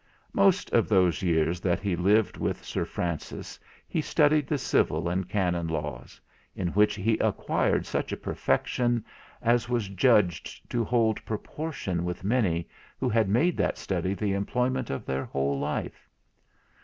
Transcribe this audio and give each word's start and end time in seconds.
Most 0.33 0.71
of 0.73 0.89
those 0.89 1.21
years 1.21 1.59
that 1.59 1.79
he 1.79 1.95
lived 1.95 2.35
with 2.35 2.65
Sir 2.65 2.85
Francis 2.85 3.59
he 3.87 4.01
studied 4.01 4.47
the 4.47 4.57
Civil 4.57 5.07
and 5.07 5.29
Canon 5.29 5.67
Laws; 5.67 6.19
in 6.55 6.69
which 6.69 6.95
he 6.95 7.19
acquired 7.19 7.85
such 7.85 8.11
a 8.11 8.17
perfection, 8.17 9.05
as 9.43 9.69
was 9.69 9.89
judged 9.89 10.67
to 10.71 10.83
hold 10.83 11.23
proportion 11.23 12.03
with 12.03 12.23
many, 12.23 12.67
who 12.99 13.09
had 13.09 13.29
made 13.29 13.55
that 13.57 13.77
study 13.77 14.15
the 14.15 14.33
employment 14.33 14.89
of 14.89 15.05
their 15.05 15.25
whole 15.25 15.59
life. 15.59 16.09